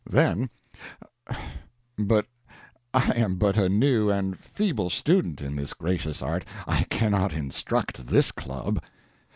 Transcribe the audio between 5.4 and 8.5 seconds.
in this gracious art; I can not instruct this